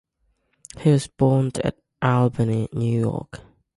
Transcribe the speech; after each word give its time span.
He 0.79 0.89
was 0.89 1.05
born 1.05 1.51
at 1.63 1.77
Albany, 2.01 2.67
New 2.73 2.99
York. 3.01 3.41